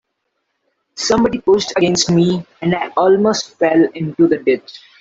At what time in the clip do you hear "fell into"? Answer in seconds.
3.59-4.27